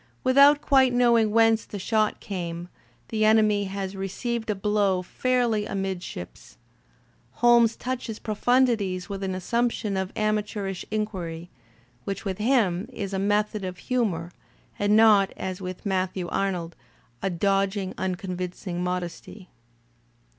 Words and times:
With 0.23 0.35
out 0.35 0.61
quite 0.61 0.93
knowing 0.93 1.29
whence 1.29 1.63
the 1.63 1.77
shot 1.77 2.19
came, 2.19 2.69
the 3.09 3.23
enemy 3.23 3.65
has 3.65 3.95
received 3.95 4.49
a 4.49 4.55
blow 4.55 5.03
fairly 5.03 5.67
amidships. 5.67 6.57
Holmes 7.33 7.75
touches 7.75 8.17
pro 8.17 8.33
fundities 8.33 9.09
with 9.09 9.21
an 9.21 9.35
assumption 9.35 9.95
of 9.95 10.11
amateurish 10.15 10.83
inquiry, 10.89 11.51
which 12.03 12.25
with 12.25 12.39
him 12.39 12.89
is 12.91 13.13
a 13.13 13.19
method 13.19 13.63
of 13.63 13.77
humour, 13.77 14.31
and 14.79 14.95
not, 14.95 15.31
as 15.37 15.61
with 15.61 15.85
Matthew 15.85 16.27
Arnold, 16.29 16.75
a 17.21 17.29
dodging, 17.29 17.93
unconvincing 17.95 18.83
modesty. 18.83 19.49